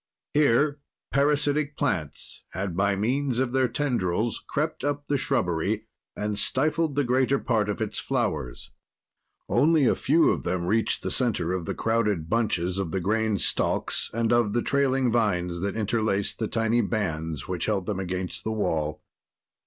Here 0.33 0.79
parasitic 1.11 1.77
plants 1.77 2.41
had, 2.53 2.75
by 2.75 2.95
means 2.95 3.37
of 3.37 3.51
their 3.51 3.67
tendrils, 3.67 4.43
crept 4.47 4.83
up 4.83 5.05
the 5.07 5.15
shrubbery 5.15 5.85
and 6.15 6.39
stifled 6.39 6.95
the 6.95 7.03
greater 7.03 7.37
part 7.37 7.69
of 7.69 7.83
its 7.83 7.99
flowers. 7.99 8.71
Only 9.47 9.85
a 9.85 9.93
few 9.93 10.31
of 10.31 10.41
them 10.41 10.65
reached 10.65 11.03
the 11.03 11.11
center 11.11 11.53
of 11.53 11.65
the 11.65 11.75
crowded 11.75 12.27
bunches 12.31 12.79
of 12.79 12.89
the 12.89 12.99
grain 12.99 13.37
stalks 13.37 14.09
and 14.11 14.33
of 14.33 14.53
the 14.53 14.63
trailing 14.63 15.11
vines 15.11 15.59
that 15.59 15.75
interlaced 15.75 16.39
the 16.39 16.47
tiny 16.47 16.81
bands 16.81 17.47
which 17.47 17.67
held 17.67 17.85
them 17.85 17.99
against 17.99 18.43
the 18.43 18.51
wall. 18.51 19.03